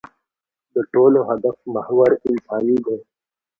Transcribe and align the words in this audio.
د 0.73 0.75
ټولو 0.93 1.19
د 1.23 1.27
هدف 1.29 1.57
محور 1.73 2.09
انساني 2.31 2.77
دی. 2.85 2.97